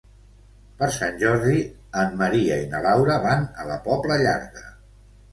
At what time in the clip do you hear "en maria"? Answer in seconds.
2.03-2.57